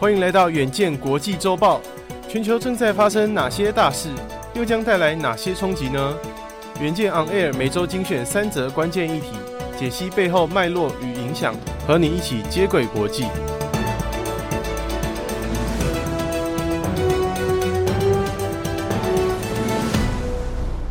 [0.00, 1.78] 欢迎来到远见国际周报。
[2.26, 4.08] 全球正在发生哪些大事，
[4.54, 6.16] 又将带来哪些冲击呢？
[6.80, 9.26] 远见 On Air 每周精选三则关键议题，
[9.78, 11.54] 解析背后脉络与影响，
[11.86, 13.26] 和你一起接轨国际。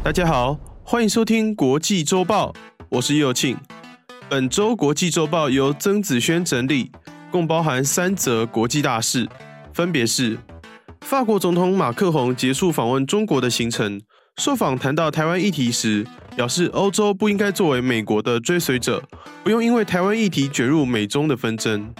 [0.03, 2.53] 大家好，欢迎收听国际周报，
[2.89, 3.57] 我是佑庆。
[4.29, 6.91] 本周国际周报由曾子轩整理，
[7.31, 9.27] 共包含三则国际大事，
[9.73, 10.37] 分别是：
[11.01, 14.01] 法国总统马克宏结束访问中国的行程，
[14.37, 19.03] 受访谈到台湾议题时，表示欧洲不应该作为美国的追随者，
[19.43, 21.93] 不用因为台湾议题卷入美中的纷争。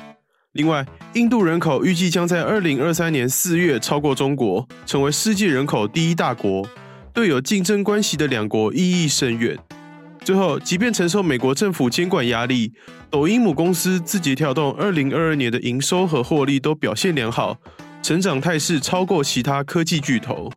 [0.54, 6.68] 另外，印度人口预计将在二零二三年四月超过中国，成为世界人口第一大国。
[7.14, 9.58] 对有竞争关系的两国意义深远。
[10.24, 12.72] 最后，即便承受美国政府监管压力，
[13.10, 17.58] 抖音母公司字节跳动二零二二年的营收和获利都表现良好，
[18.04, 20.52] 成长态势超过其他科技巨头。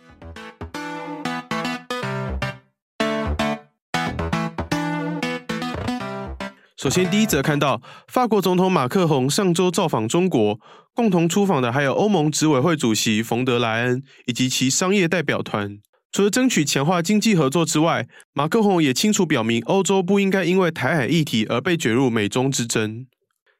[6.76, 10.58] 首先，第一则看到法国总统马克宏上周造访中国，
[10.92, 15.78] 共同出访的还有欧盟执委会主席冯德莱恩以及其商业代表团。
[16.12, 23.06] 除了争取强化经济合作之外，马克宏也清楚表明，欧洲不应该因为台海议题而被卷入美中之争。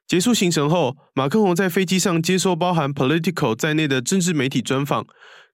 [0.07, 5.03] 结束行程后，马克宏在飞机上接受包含 Political 在内的政治媒体专访。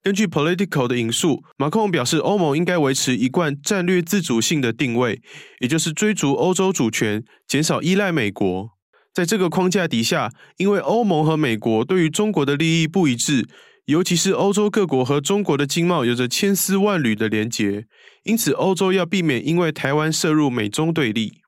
[0.04, 5.22] 根据 Political 的引述，马克宏表示，欧盟应该维持一贯战略自主性的定位，
[5.62, 8.72] 也就是追逐欧洲主权，减少依赖美国。
[9.14, 13.48] 在这个框架底下，因为欧盟和美国对于中国的利益不一致。
[13.90, 17.88] 尤其是欧洲各国和中国的经贸有着千丝万缕的连结，
[18.22, 21.42] 因此欧洲要避免因为台湾涉入美中对立。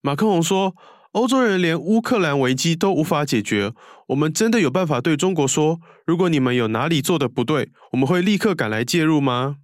[0.00, 0.74] 马克宏说
[1.12, 3.74] ：“欧洲人连乌克兰危机都无法解决，
[4.08, 9.56] 我们真的有办法对中国说，如果你们有哪里做的不对，我们会立刻赶来介入吗？”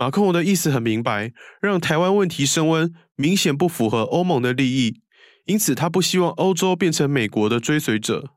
[0.00, 5.00] 马克宏的意思很明白，让台湾问题升温，明显不符合欧盟的利益，
[5.44, 8.30] 因此他不希望欧洲变成美国的追随者。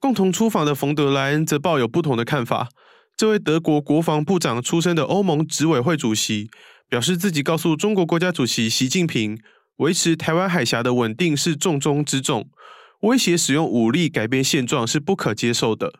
[0.00, 2.70] 共同出访的冯德莱恩则抱有不同的看法。
[3.16, 6.48] 这位德国国防部长出身的欧盟执委会主席
[6.88, 9.38] 表示，自己告诉中国国家主席习近平，
[9.76, 12.48] 维持台湾海峡的稳定是重中之重，
[13.02, 15.92] 威胁使用武力改变现状是不可接受的。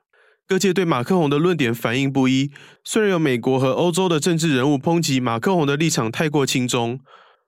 [0.49, 2.51] 各界对马克宏的论点反应不一，
[2.83, 6.99] 虽然有美国和欧洲的政治人物抨击马克宏的立场太过亲中，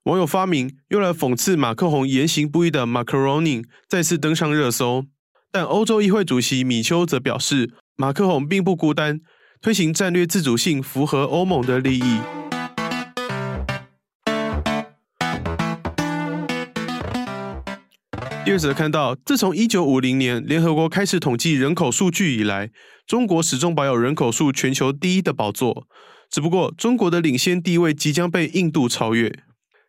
[0.04, 5.06] 网友发明用来讽刺马克宏言行不一的 “macaroni” 再次登上热搜。
[5.54, 9.20] 但欧洲议会主席米丘则表示，马克宏并不孤单，
[9.60, 12.20] 推行战略自主性符合欧盟的利益。
[18.46, 22.70] 第二则看到，自从一九五零年联合国开始统计人口数据以来，
[23.06, 25.86] 中国始终保有人口数全球第一的宝座。
[26.30, 29.30] 只不过，中国的领先地位即将被印度超越。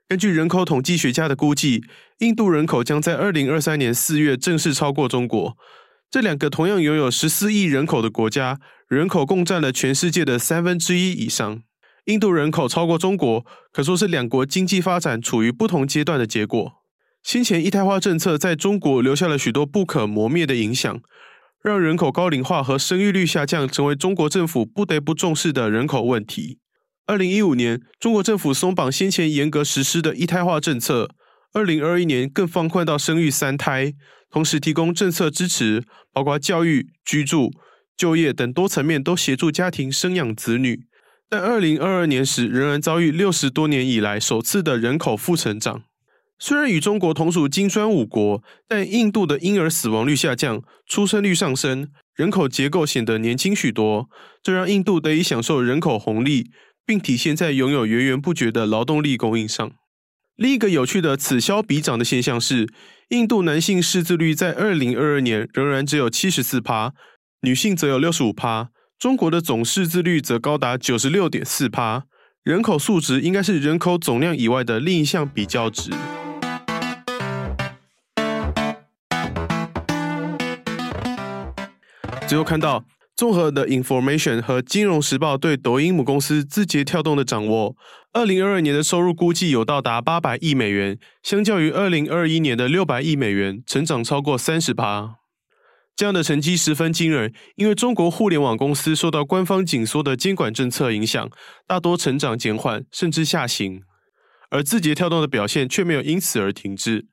[0.09, 1.83] 根据人口统计学家的估计，
[2.19, 5.57] 印度人口将在二零二三年四月正式超过中国。
[6.11, 11.63] 这两个同样拥有十四亿人口的国家，人口共占了全世界的三分之一以上。
[12.05, 16.73] 印度人口超过中国，可说是两国经济发展处于不同阶段的结果。
[17.23, 21.01] 先前一胎化政策在中国留下了许多不可磨灭的影响，
[21.63, 26.59] 让人口高龄化和生育率下降成为中国政府不得不重视的人口问题。
[27.05, 31.09] 二零一五年，中国政府松绑先前严格实施的一胎化政策；
[31.51, 33.93] 二零二一年更放宽到生育三胎，
[34.29, 37.51] 同时提供政策支持，包括教育、居住、
[37.97, 40.85] 就业等多层面都协助家庭生养子女。
[41.29, 45.83] 但二零二二年时，仍然遭遇六十多年以来首次的人口负成长。
[46.39, 54.09] 虽然与中国同属金砖五国，但印度的婴儿死亡率下降，出生率上升，人口结构显得年轻许多，
[54.41, 56.49] 这让印度得以享受人口红利。
[56.85, 59.71] 并体现在拥有源源不绝的劳动力供应上。
[60.35, 62.67] 另一个有趣的此消彼长的现象是，
[63.09, 66.93] 印度男性识字率在二零二二年仍然只有七十四趴，
[67.41, 68.69] 女性则有六十五趴。
[68.97, 72.05] 中国的总识字率则高达九十六点四趴。
[72.43, 75.91] 人口数值应该是人口总量以外的另一项比较值。
[82.27, 82.83] 最后看到。
[83.15, 87.75] 综合的 Information 和金融时报对抖音母公司字节跳动的掌握，
[88.11, 95.17] 二零二二年的收入估计有到达八百亿美元，相较于二零二一年的六百亿美元，成长超过三十趴。
[95.95, 101.29] 这样的成绩十分惊人，因为中国互联网公司受到官方紧缩的监管政策影响，
[101.67, 103.83] 大多成长减缓甚至下行，
[104.49, 107.05] 而字节跳动的表现却没有因此而停滞。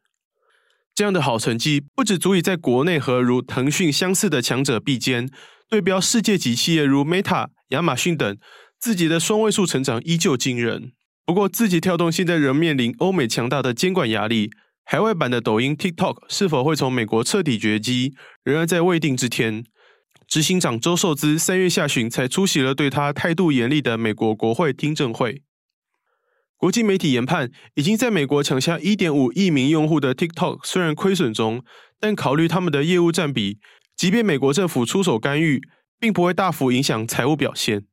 [0.94, 5.30] 这样的好成绩不只足以在国内和如腾讯相似的强者比肩，
[5.70, 8.36] 对标世界级企业如 Meta、亚马逊等，
[8.80, 10.90] 字节的双位数成长依旧惊人。
[11.24, 14.50] 不过，字节跳动现在仍面临欧美强大的监管压力，
[14.84, 19.64] 海外版的抖音 TikTok 是否会从美国彻底绝迹，仍然在未定之天。
[20.26, 25.42] 执行长周受资三月下旬才出席了对他态度严厉的美国国会听证会。
[26.56, 31.62] 国际媒体研判，已经在美国抢下1.5亿名用户的 TikTok 虽然亏损中，
[32.00, 33.58] 但考虑他们的业务占比，
[34.00, 35.60] 即便美国政府出手干预，
[35.98, 37.84] 并不会大幅影响财务表现。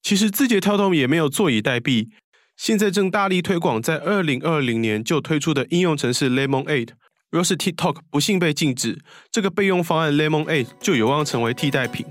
[0.00, 2.10] 其实字节跳动也没有坐以待毙，
[2.56, 6.90] 现在正大力推广在2020年就推出的应用程式 Lemonade。
[7.28, 9.00] 若是 TikTok 不幸被禁止，
[9.32, 12.06] 这个备用方案 Lemonade 就有望成为替代品。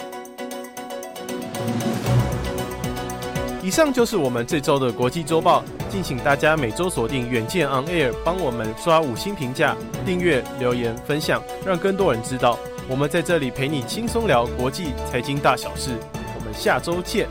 [3.63, 9.73] 以上就是我们这周的国际周报，敬请大家每周锁定远见 On Air，帮我们刷五星评价、
[10.05, 15.89] 订阅、留言、分享，让更多人知道我们在这里陪你轻松聊国际财经大小事。
[16.13, 17.27] 我们下周见。